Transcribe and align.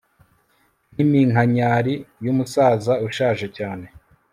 Nkiminkanyari 0.93 1.93
yumusaza 2.25 2.93
ushaje 3.07 3.47
cyane 3.57 3.85